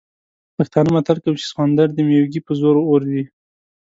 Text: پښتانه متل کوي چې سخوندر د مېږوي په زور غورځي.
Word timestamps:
پښتانه 0.57 0.89
متل 0.95 1.17
کوي 1.23 1.37
چې 1.41 1.49
سخوندر 1.51 1.87
د 1.93 1.99
مېږوي 2.07 2.39
په 2.47 2.51
زور 2.59 2.75
غورځي. 2.87 3.23